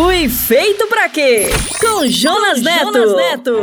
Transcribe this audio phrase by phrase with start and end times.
[0.00, 1.48] Fui feito pra quê?
[1.80, 2.92] Com Jonas, Neto.
[2.92, 3.56] Jonas Neto.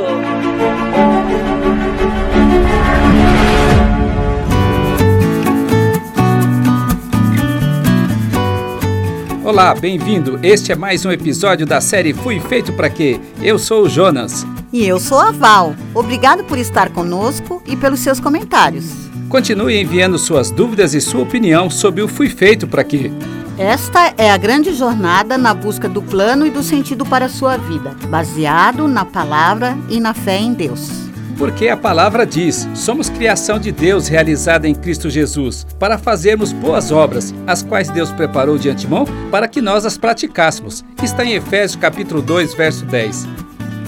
[9.45, 10.37] Olá, bem-vindo.
[10.43, 13.17] Este é mais um episódio da série Fui Feito para Quê?
[13.41, 14.45] Eu sou o Jonas.
[14.73, 15.73] E eu sou a Val.
[15.93, 18.91] Obrigado por estar conosco e pelos seus comentários.
[19.29, 23.09] Continue enviando suas dúvidas e sua opinião sobre o Fui Feito para Quê?
[23.57, 27.55] Esta é a grande jornada na busca do plano e do sentido para a sua
[27.55, 30.89] vida, baseado na palavra e na fé em Deus.
[31.37, 36.91] Porque a palavra diz: somos criação de Deus realizada em Cristo Jesus, para fazermos boas
[36.91, 40.83] obras, as quais Deus preparou de antemão para que nós as praticássemos.
[41.01, 43.25] Está em Efésios capítulo 2, verso 10.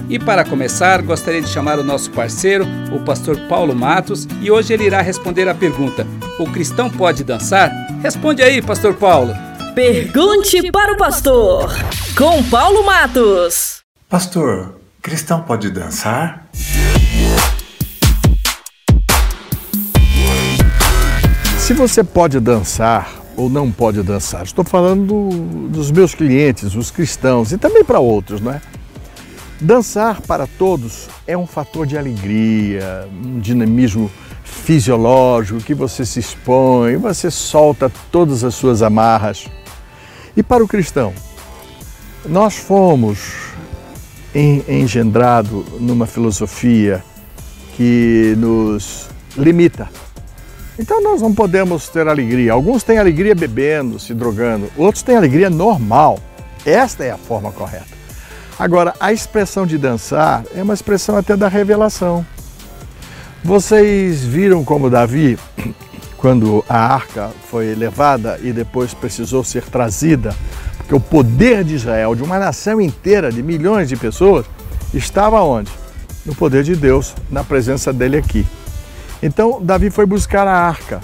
[0.10, 4.72] E para começar, gostaria de chamar o nosso parceiro, o pastor Paulo Matos, e hoje
[4.72, 6.08] ele irá responder a pergunta:
[6.40, 7.70] O cristão pode dançar?
[8.02, 9.47] Responde aí, pastor Paulo.
[9.78, 11.70] Pergunte para o pastor,
[12.18, 13.84] com Paulo Matos.
[14.10, 16.48] Pastor, cristão pode dançar?
[21.60, 25.30] Se você pode dançar ou não pode dançar, estou falando
[25.70, 28.62] dos meus clientes, os cristãos e também para outros, não é?
[29.62, 34.10] Dançar para todos é um fator de alegria, um dinamismo
[34.44, 39.48] fisiológico que você se expõe, você solta todas as suas amarras.
[40.38, 41.14] E para o cristão,
[42.24, 43.34] nós fomos
[44.36, 47.04] engendrados numa filosofia
[47.76, 49.90] que nos limita.
[50.78, 52.54] Então nós não podemos ter alegria.
[52.54, 56.20] Alguns têm alegria bebendo, se drogando, outros têm alegria normal.
[56.64, 57.98] Esta é a forma correta.
[58.60, 62.24] Agora, a expressão de dançar é uma expressão até da revelação.
[63.44, 65.40] Vocês viram como Davi
[66.28, 70.36] quando a arca foi levada e depois precisou ser trazida,
[70.76, 74.46] porque o poder de Israel, de uma nação inteira, de milhões de pessoas,
[74.94, 75.72] estava onde?
[76.26, 78.46] No poder de Deus, na presença dele aqui.
[79.24, 81.00] Então Davi foi buscar a arca.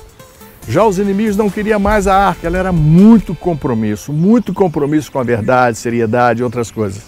[0.68, 5.20] Já os inimigos não queriam mais a arca, ela era muito compromisso, muito compromisso com
[5.20, 7.02] a verdade, seriedade e outras coisas.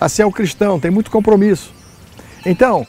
[0.00, 1.72] Assim é o cristão, tem muito compromisso.
[2.44, 2.84] Então,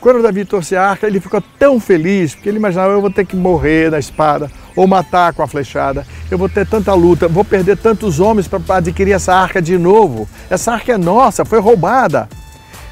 [0.00, 3.26] quando Davi trouxe a arca, ele ficou tão feliz, porque ele imaginava, eu vou ter
[3.26, 7.44] que morrer na espada, ou matar com a flechada, eu vou ter tanta luta, vou
[7.44, 10.28] perder tantos homens para adquirir essa arca de novo.
[10.48, 12.28] Essa arca é nossa, foi roubada.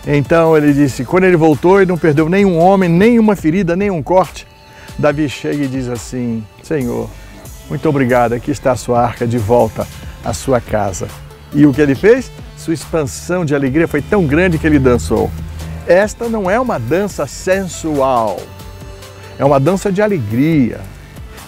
[0.07, 4.47] Então ele disse, quando ele voltou, ele não perdeu nenhum homem, nenhuma ferida, nenhum corte.
[4.99, 7.09] Davi chega e diz assim, Senhor,
[7.69, 9.87] muito obrigado, aqui está a sua arca de volta
[10.25, 11.09] à sua casa.
[11.55, 12.31] E o que ele fez?
[12.57, 15.31] Sua expansão de alegria foi tão grande que ele dançou.
[15.89, 18.39] Esta não é uma dança sensual,
[19.39, 20.83] é uma dança de alegria,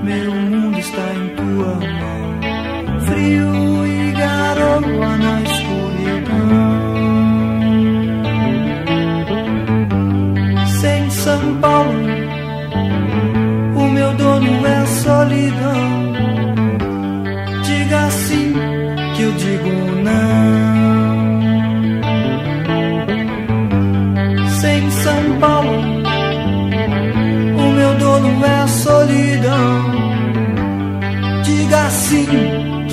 [0.03, 3.01] Meu mundo está em tua mão.
[3.05, 6.49] Frio e garoa na escuridão.
[10.81, 12.07] Sem São Paulo,
[13.75, 15.78] o meu dono é solidão.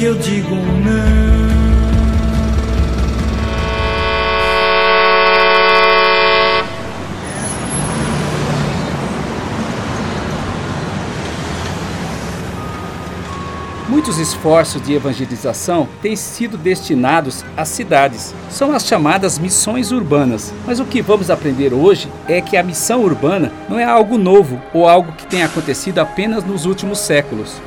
[0.06, 1.26] Eu digo não.
[13.88, 18.32] Muitos esforços de evangelização têm sido destinados às cidades.
[18.48, 20.54] São as chamadas missões urbanas.
[20.64, 24.62] Mas o que vamos aprender hoje é que a missão urbana não é algo novo
[24.72, 27.60] ou algo que tenha acontecido apenas nos últimos séculos.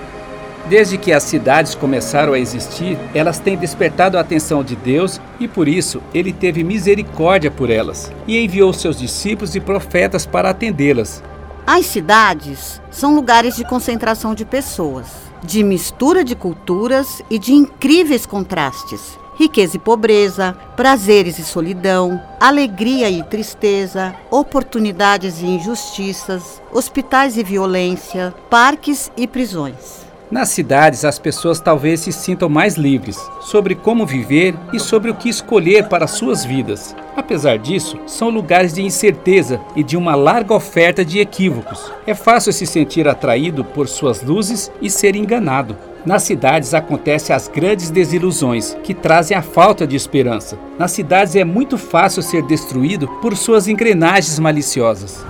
[0.69, 5.47] Desde que as cidades começaram a existir, elas têm despertado a atenção de Deus e
[5.47, 11.23] por isso ele teve misericórdia por elas e enviou seus discípulos e profetas para atendê-las.
[11.65, 15.07] As cidades são lugares de concentração de pessoas,
[15.43, 19.17] de mistura de culturas e de incríveis contrastes.
[19.39, 28.35] Riqueza e pobreza, prazeres e solidão, alegria e tristeza, oportunidades e injustiças, hospitais e violência,
[28.51, 30.08] parques e prisões.
[30.31, 35.15] Nas cidades, as pessoas talvez se sintam mais livres sobre como viver e sobre o
[35.15, 36.95] que escolher para suas vidas.
[37.17, 41.91] Apesar disso, são lugares de incerteza e de uma larga oferta de equívocos.
[42.05, 45.75] É fácil se sentir atraído por suas luzes e ser enganado.
[46.05, 50.59] Nas cidades acontecem as grandes desilusões, que trazem a falta de esperança.
[50.77, 55.25] Nas cidades é muito fácil ser destruído por suas engrenagens maliciosas.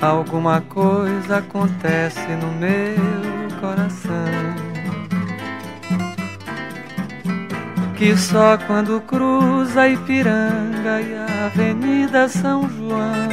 [0.00, 4.14] Alguma coisa acontece no meu coração.
[7.96, 13.28] Que só quando cruza a Ipiranga e a Avenida São João.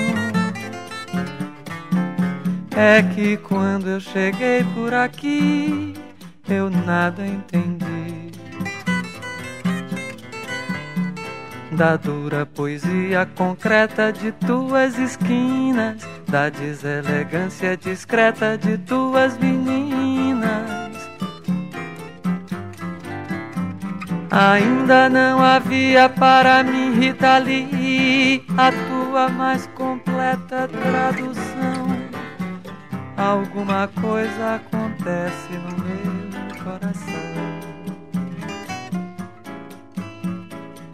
[2.76, 5.94] É que quando eu cheguei por aqui,
[6.50, 8.32] eu nada entendi.
[11.74, 20.70] Da dura poesia concreta de tuas esquinas da deselegância discreta de tuas meninas.
[24.30, 31.88] Ainda não havia para mim, Rita Lee, a tua mais completa tradução.
[33.16, 37.36] Alguma coisa acontece no meu coração.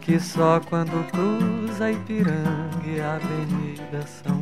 [0.02, 4.41] Que só quando cruza Ipiranga e Avenida São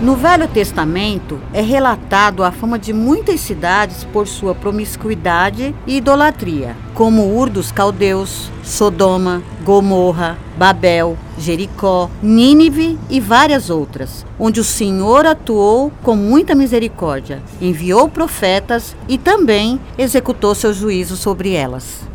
[0.00, 6.74] No Velho Testamento é relatado a fama de muitas cidades por sua promiscuidade e idolatria,
[6.94, 15.26] como Ur dos Caldeus, Sodoma, Gomorra, Babel, Jericó, Nínive e várias outras, onde o Senhor
[15.26, 22.09] atuou com muita misericórdia, enviou profetas e também executou seu juízo sobre elas.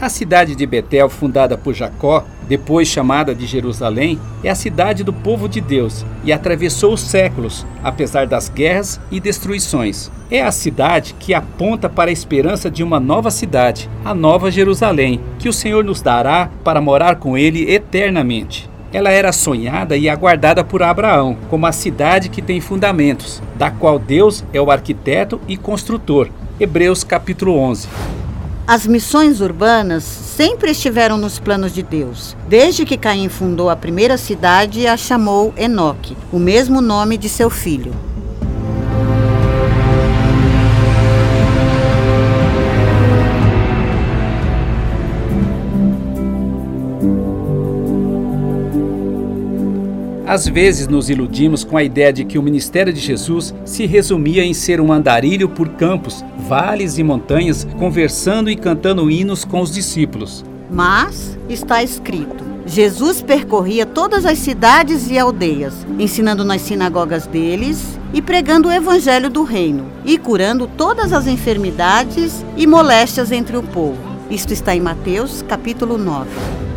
[0.00, 5.12] A cidade de Betel, fundada por Jacó, depois chamada de Jerusalém, é a cidade do
[5.12, 10.10] povo de Deus e atravessou os séculos, apesar das guerras e destruições.
[10.30, 15.20] É a cidade que aponta para a esperança de uma nova cidade, a Nova Jerusalém,
[15.38, 18.70] que o Senhor nos dará para morar com Ele eternamente.
[18.92, 23.98] Ela era sonhada e aguardada por Abraão como a cidade que tem fundamentos, da qual
[23.98, 26.30] Deus é o arquiteto e construtor.
[26.58, 28.19] Hebreus capítulo 11.
[28.72, 34.16] As missões urbanas sempre estiveram nos planos de Deus, desde que Caim fundou a primeira
[34.16, 37.92] cidade a chamou Enoque, o mesmo nome de seu filho.
[50.30, 54.44] Às vezes nos iludimos com a ideia de que o ministério de Jesus se resumia
[54.44, 59.72] em ser um andarilho por campos, vales e montanhas, conversando e cantando hinos com os
[59.72, 60.44] discípulos.
[60.70, 68.22] Mas está escrito: Jesus percorria todas as cidades e aldeias, ensinando nas sinagogas deles e
[68.22, 73.98] pregando o evangelho do reino, e curando todas as enfermidades e moléstias entre o povo.
[74.30, 76.69] Isto está em Mateus, capítulo 9.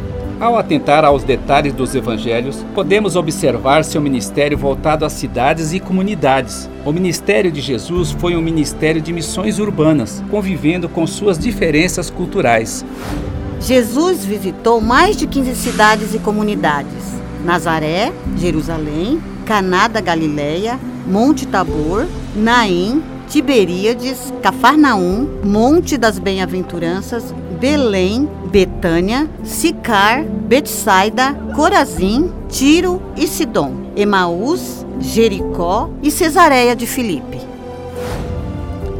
[0.43, 6.69] Ao atentar aos detalhes dos evangelhos, podemos observar seu ministério voltado às cidades e comunidades.
[6.83, 12.85] O ministério de Jesus foi um ministério de missões urbanas, convivendo com suas diferenças culturais.
[13.61, 22.05] Jesus visitou mais de 15 cidades e comunidades: Nazaré, Jerusalém, Caná da Galileia, Monte Tabor,
[22.35, 27.33] Naim, Tiberíades, Cafarnaum, Monte das Bem-aventuranças,
[27.63, 37.37] Belém, Betânia, Sicar, Betsaida, Corazim, Tiro e Sidom, Emaús, Jericó e Cesareia de Filipe.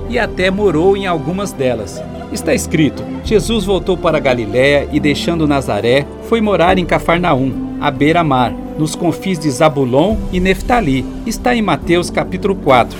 [0.10, 2.02] e até morou em algumas delas.
[2.32, 8.54] Está escrito: Jesus voltou para Galiléia e, deixando Nazaré, foi morar em Cafarnaum, à beira-mar,
[8.80, 11.06] nos confins de Zabulon e Neftali.
[11.26, 12.98] Está em Mateus capítulo 4.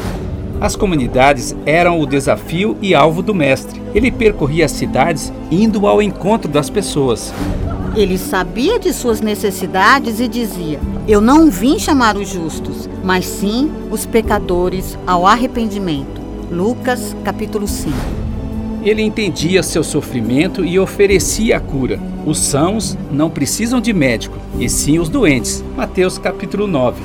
[0.62, 3.82] As comunidades eram o desafio e alvo do mestre.
[3.94, 7.34] Ele percorria as cidades indo ao encontro das pessoas.
[7.96, 13.72] Ele sabia de suas necessidades e dizia: Eu não vim chamar os justos, mas sim
[13.92, 16.22] os pecadores ao arrependimento.
[16.50, 17.96] Lucas, capítulo 5.
[18.84, 22.00] Ele entendia seu sofrimento e oferecia a cura.
[22.26, 25.64] Os sãos não precisam de médico, e sim os doentes.
[25.76, 27.02] Mateus capítulo 9.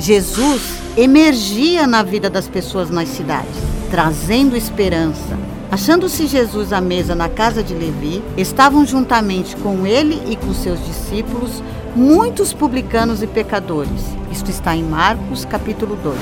[0.00, 0.62] Jesus
[0.96, 3.54] emergia na vida das pessoas nas cidades,
[3.90, 5.38] trazendo esperança,
[5.70, 10.84] Achando-se Jesus à mesa na casa de Levi, estavam juntamente com ele e com seus
[10.84, 11.62] discípulos
[11.94, 14.16] muitos publicanos e pecadores.
[14.32, 16.16] Isto está em Marcos, capítulo 2.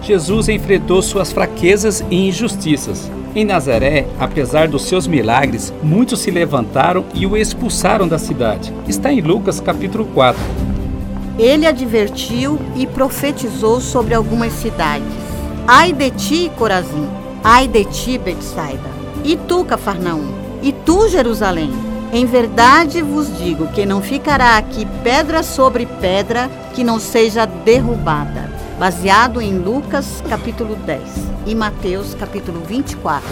[0.00, 3.10] Jesus enfrentou suas fraquezas e injustiças.
[3.34, 8.72] Em Nazaré, apesar dos seus milagres, muitos se levantaram e o expulsaram da cidade.
[8.88, 10.40] Está em Lucas capítulo 4.
[11.38, 15.06] Ele advertiu e profetizou sobre algumas cidades.
[15.66, 17.08] Ai de ti, Corazim!
[17.44, 18.88] Ai de ti, Betsaida,
[19.24, 21.72] e tu, Cafarnaum, e tu, Jerusalém.
[22.12, 28.50] Em verdade vos digo que não ficará aqui pedra sobre pedra que não seja derrubada.
[28.78, 31.02] Baseado em Lucas capítulo 10
[31.46, 33.28] e Mateus capítulo 24.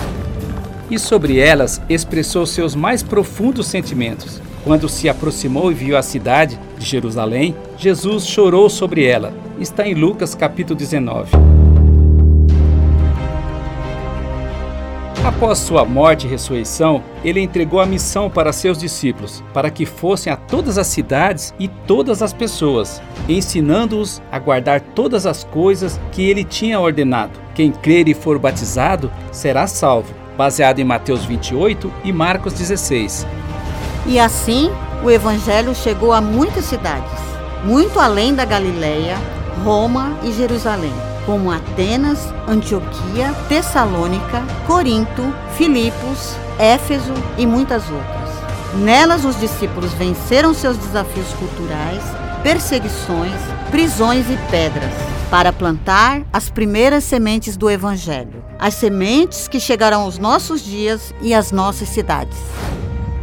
[0.90, 4.40] E sobre elas expressou seus mais profundos sentimentos.
[4.64, 9.32] Quando se aproximou e viu a cidade Jerusalém, Jesus chorou sobre ela.
[9.58, 11.30] Está em Lucas capítulo 19.
[15.22, 20.32] Após sua morte e ressurreição, ele entregou a missão para seus discípulos, para que fossem
[20.32, 26.22] a todas as cidades e todas as pessoas, ensinando-os a guardar todas as coisas que
[26.22, 27.38] ele tinha ordenado.
[27.54, 33.26] Quem crer e for batizado será salvo, baseado em Mateus 28 e Marcos 16.
[34.06, 34.70] E assim,
[35.02, 37.20] o evangelho chegou a muitas cidades,
[37.64, 39.16] muito além da Galileia,
[39.64, 40.92] Roma e Jerusalém
[41.26, 45.22] como Atenas, Antioquia, Tessalônica, Corinto,
[45.56, 48.30] Filipos, Éfeso e muitas outras.
[48.74, 52.02] Nelas, os discípulos venceram seus desafios culturais,
[52.42, 53.32] perseguições,
[53.70, 54.92] prisões e pedras,
[55.30, 61.32] para plantar as primeiras sementes do Evangelho, as sementes que chegarão aos nossos dias e
[61.32, 62.38] às nossas cidades.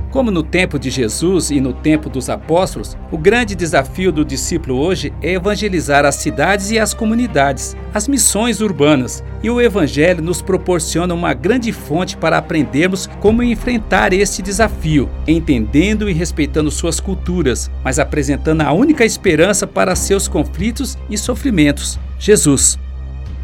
[0.10, 4.78] Como no tempo de Jesus e no tempo dos apóstolos, o grande desafio do discípulo
[4.78, 9.22] hoje é evangelizar as cidades e as comunidades, as missões urbanas.
[9.44, 16.10] E o Evangelho nos proporciona uma grande fonte para aprendermos como enfrentar este desafio, entendendo
[16.10, 22.80] e respeitando suas culturas, mas apresentando a única esperança para seus conflitos e sofrimentos: Jesus.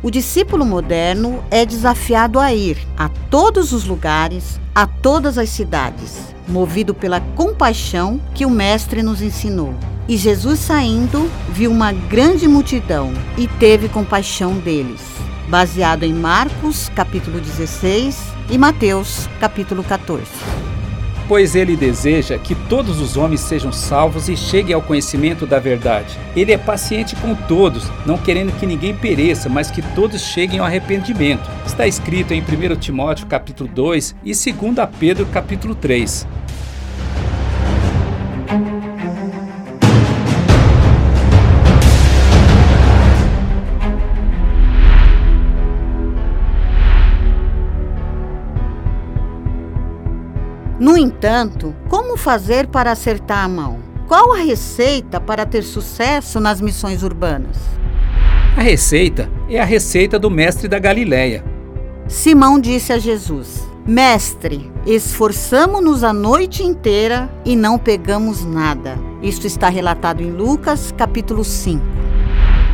[0.01, 6.32] O discípulo moderno é desafiado a ir a todos os lugares, a todas as cidades,
[6.47, 9.73] movido pela compaixão que o Mestre nos ensinou.
[10.07, 15.01] E Jesus saindo, viu uma grande multidão e teve compaixão deles.
[15.47, 18.17] Baseado em Marcos, capítulo 16
[18.49, 20.72] e Mateus, capítulo 14
[21.27, 26.17] pois ele deseja que todos os homens sejam salvos e cheguem ao conhecimento da verdade.
[26.35, 30.65] Ele é paciente com todos, não querendo que ninguém pereça, mas que todos cheguem ao
[30.65, 31.49] arrependimento.
[31.65, 36.42] Está escrito em 1 Timóteo capítulo 2 e 2 Pedro capítulo 3.
[50.83, 53.79] No entanto, como fazer para acertar a mão?
[54.05, 57.55] Qual a receita para ter sucesso nas missões urbanas?
[58.57, 61.41] A receita é a receita do mestre da Galileia.
[62.05, 68.99] Simão disse a Jesus: Mestre, esforçamo-nos a noite inteira e não pegamos nada.
[69.21, 71.81] Isto está relatado em Lucas, capítulo 5.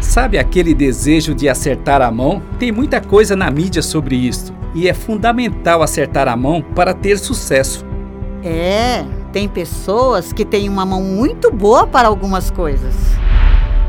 [0.01, 2.42] Sabe aquele desejo de acertar a mão?
[2.58, 7.20] Tem muita coisa na mídia sobre isto, e é fundamental acertar a mão para ter
[7.20, 7.88] sucesso.
[8.43, 9.03] É,
[9.34, 12.96] tem pessoas que têm uma mão muito boa para algumas coisas.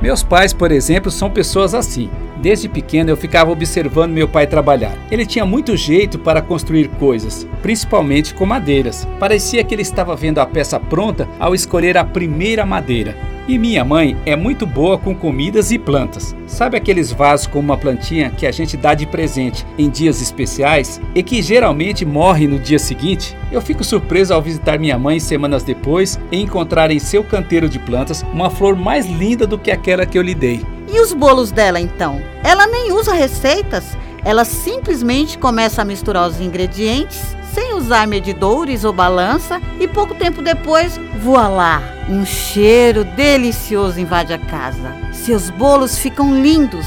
[0.02, 2.10] Meus pais, por exemplo, são pessoas assim.
[2.40, 4.96] Desde pequeno eu ficava observando meu pai trabalhar.
[5.10, 9.06] Ele tinha muito jeito para construir coisas, principalmente com madeiras.
[9.18, 13.14] Parecia que ele estava vendo a peça pronta ao escolher a primeira madeira.
[13.50, 16.36] E minha mãe é muito boa com comidas e plantas.
[16.46, 21.00] Sabe aqueles vasos com uma plantinha que a gente dá de presente em dias especiais
[21.16, 23.36] e que geralmente morre no dia seguinte?
[23.50, 27.80] Eu fico surpreso ao visitar minha mãe semanas depois e encontrar em seu canteiro de
[27.80, 30.64] plantas uma flor mais linda do que aquela que eu lhe dei.
[30.88, 32.22] E os bolos dela então?
[32.44, 38.92] Ela nem usa receitas, ela simplesmente começa a misturar os ingredientes sem usar medidores ou
[38.92, 44.94] balança e pouco tempo depois, voilá, um cheiro delicioso invade a casa.
[45.12, 46.86] Seus bolos ficam lindos,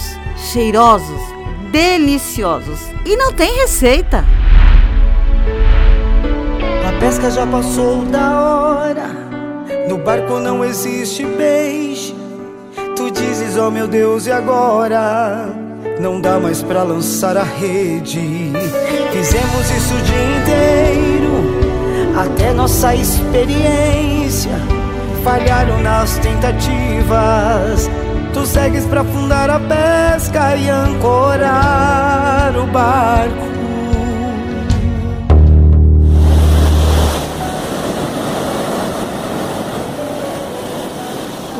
[0.51, 1.21] cheirosos,
[1.71, 4.23] deliciosos e não tem receita.
[6.87, 9.07] A pesca já passou da hora,
[9.87, 12.15] no barco não existe peixe.
[12.95, 15.62] Tu dizes, oh meu Deus, e agora?
[15.99, 18.51] Não dá mais pra lançar a rede.
[19.11, 21.31] Fizemos isso o dia inteiro,
[22.17, 24.51] até nossa experiência.
[25.23, 27.89] Falharam nas tentativas.
[28.33, 33.53] Tu segues pra fundar a pesca e ancorar o barco.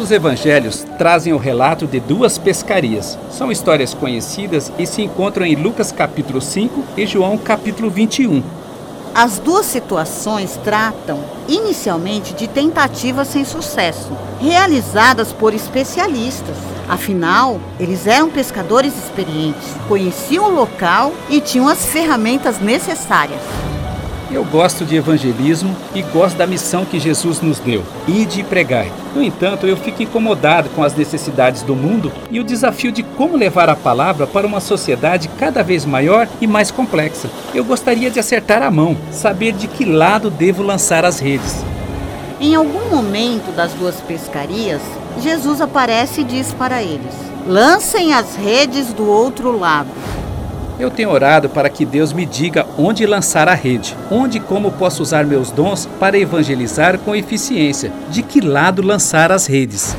[0.01, 3.17] Os evangelhos trazem o relato de duas pescarias.
[3.31, 8.41] São histórias conhecidas e se encontram em Lucas capítulo 5 e João capítulo 21.
[9.15, 16.55] As duas situações tratam inicialmente de tentativas sem sucesso, realizadas por especialistas.
[16.89, 23.41] Afinal, eles eram pescadores experientes, conheciam o local e tinham as ferramentas necessárias.
[24.33, 28.91] Eu gosto de evangelismo e gosto da missão que Jesus nos deu, e pregai.
[29.13, 33.37] No entanto, eu fico incomodado com as necessidades do mundo e o desafio de como
[33.37, 37.29] levar a palavra para uma sociedade cada vez maior e mais complexa.
[37.53, 41.63] Eu gostaria de acertar a mão, saber de que lado devo lançar as redes.
[42.41, 44.81] Em algum momento das duas pescarias,
[45.21, 47.13] Jesus aparece e diz para eles:
[47.47, 49.91] Lancem as redes do outro lado.
[50.83, 54.69] Eu tenho orado para que Deus me diga onde lançar a rede, onde e como
[54.69, 59.95] posso usar meus dons para evangelizar com eficiência, de que lado lançar as redes.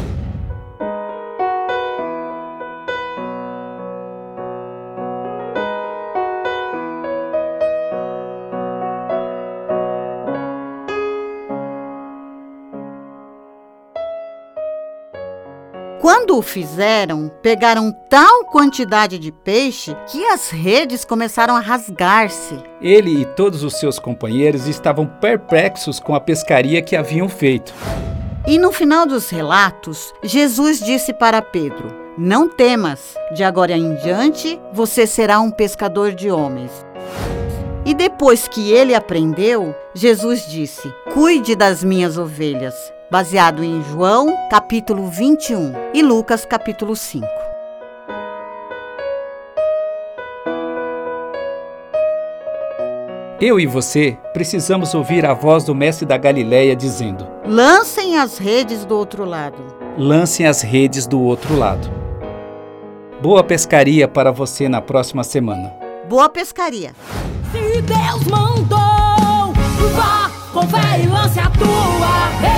[16.34, 22.58] Quando o fizeram, pegaram tal quantidade de peixe que as redes começaram a rasgar-se.
[22.80, 27.73] Ele e todos os seus companheiros estavam perplexos com a pescaria que haviam feito.
[28.49, 34.60] E no final dos relatos, Jesus disse para Pedro: Não temas, de agora em diante
[34.73, 36.73] você será um pescador de homens.
[37.86, 45.08] E depois que ele aprendeu, Jesus disse: Cuide das minhas ovelhas baseado em João, capítulo
[45.08, 47.26] 21 e Lucas, capítulo 5.
[53.40, 58.84] Eu e você precisamos ouvir a voz do mestre da Galileia dizendo: Lancem as redes
[58.84, 59.58] do outro lado.
[59.99, 61.90] Lancem as redes do outro lado.
[63.21, 65.73] Boa pescaria para você na próxima semana.
[66.08, 66.95] Boa pescaria.
[67.52, 69.52] Se Deus mandou,
[69.95, 70.30] vá
[70.69, 72.53] fé e lance a tua rede.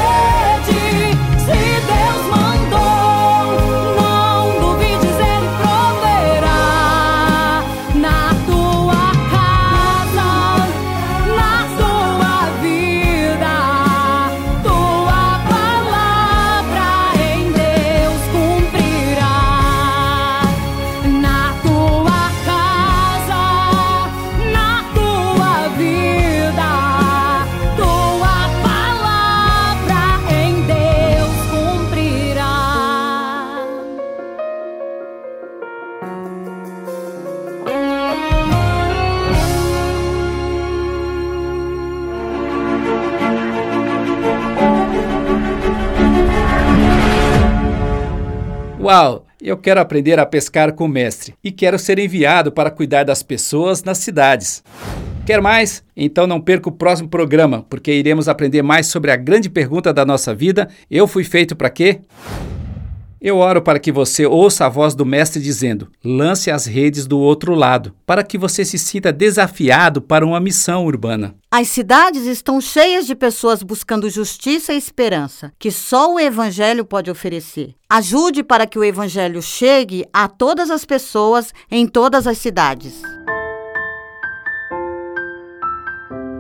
[49.47, 53.23] Eu quero aprender a pescar com o mestre e quero ser enviado para cuidar das
[53.23, 54.61] pessoas nas cidades.
[55.25, 55.85] Quer mais?
[55.97, 60.05] Então não perca o próximo programa, porque iremos aprender mais sobre a grande pergunta da
[60.05, 62.01] nossa vida: eu fui feito para quê?
[63.21, 67.19] Eu oro para que você ouça a voz do Mestre dizendo: lance as redes do
[67.19, 71.35] outro lado, para que você se sinta desafiado para uma missão urbana.
[71.51, 77.11] As cidades estão cheias de pessoas buscando justiça e esperança, que só o Evangelho pode
[77.11, 77.75] oferecer.
[77.89, 83.01] Ajude para que o Evangelho chegue a todas as pessoas em todas as cidades.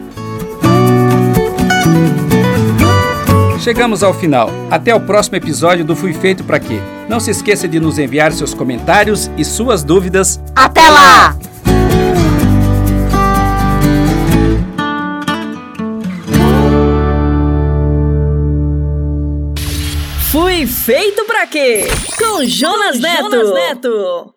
[3.59, 4.49] Chegamos ao final.
[4.71, 6.79] Até o próximo episódio do Fui Feito Pra Quê.
[7.07, 10.39] Não se esqueça de nos enviar seus comentários e suas dúvidas.
[10.55, 11.37] Até lá!
[20.39, 21.81] Fui feito pra quê?
[22.15, 23.23] Com Jonas, Neto.
[23.23, 24.35] Jonas Neto.